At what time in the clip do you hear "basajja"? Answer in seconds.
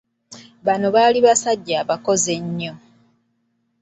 1.25-1.75